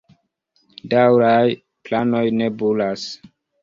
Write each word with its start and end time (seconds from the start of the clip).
Daŭraj 0.93 1.45
planoj 1.91 2.27
nebulas. 2.43 3.09